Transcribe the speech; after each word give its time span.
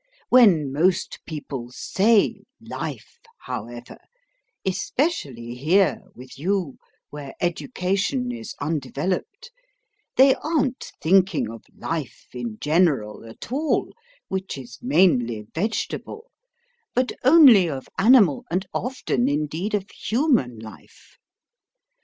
When 0.29 0.73
most 0.73 1.19
people 1.27 1.69
say 1.69 2.39
'life,' 2.59 3.19
however, 3.37 3.99
especially 4.65 5.53
here 5.53 6.01
with 6.15 6.39
you, 6.39 6.79
where 7.11 7.35
education 7.39 8.31
is 8.31 8.55
undeveloped 8.59 9.51
they 10.15 10.33
aren't 10.33 10.93
thinking 10.99 11.51
of 11.51 11.63
life 11.77 12.29
in 12.33 12.57
general 12.59 13.23
at 13.27 13.51
all 13.51 13.93
(which 14.27 14.57
is 14.57 14.79
mainly 14.81 15.45
vegetable), 15.53 16.31
but 16.95 17.11
only 17.23 17.69
of 17.69 17.87
animal 17.99 18.43
and 18.49 18.65
often 18.73 19.29
indeed 19.29 19.75
of 19.75 19.87
human 19.91 20.57
life. 20.57 21.19